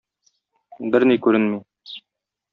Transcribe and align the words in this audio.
Берни 0.95 1.19
күренми. 1.27 1.61